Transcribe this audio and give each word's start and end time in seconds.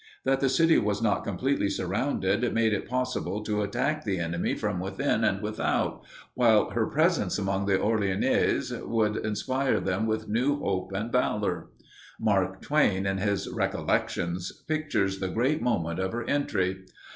That 0.25 0.39
the 0.39 0.49
city 0.49 0.79
was 0.79 0.99
not 0.99 1.23
completely 1.23 1.69
surrounded 1.69 2.55
made 2.55 2.73
it 2.73 2.89
possible 2.89 3.43
to 3.43 3.61
attack 3.61 4.03
the 4.03 4.17
enemy 4.17 4.55
from 4.55 4.79
within 4.79 5.23
and 5.23 5.43
without, 5.43 6.03
while 6.33 6.71
her 6.71 6.87
presence 6.87 7.37
among 7.37 7.67
the 7.67 7.77
Orleanese 7.77 8.71
would 8.83 9.15
inspire 9.17 9.79
them 9.79 10.07
with 10.07 10.27
new 10.27 10.57
hope 10.57 10.91
and 10.91 11.11
valor. 11.11 11.67
Mark 12.19 12.63
Twain, 12.63 13.05
in 13.05 13.19
his 13.19 13.47
"Recollections," 13.47 14.63
pictures 14.67 15.19
the 15.19 15.27
great 15.29 15.61
moment 15.61 15.99
of 15.99 16.13
her 16.13 16.23
entry. 16.27 16.83